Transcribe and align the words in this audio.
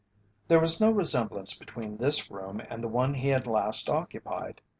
There 0.47 0.59
was 0.59 0.81
no 0.81 0.89
resemblance 0.89 1.53
between 1.55 1.95
this 1.97 2.31
room 2.31 2.59
and 2.71 2.83
the 2.83 2.87
one 2.87 3.13
he 3.13 3.27
had 3.27 3.45
last 3.45 3.87
occupied. 3.87 4.59